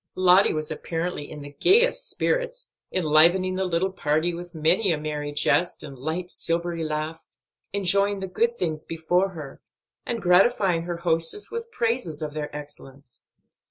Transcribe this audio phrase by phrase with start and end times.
[0.15, 5.31] Lottie was apparently in the gayest spirits, enlivening the little party with many a merry
[5.31, 7.23] jest and light, silvery laugh,
[7.71, 9.61] enjoying the good things before her,
[10.03, 13.21] and gratifying her hostess with praises of their excellence.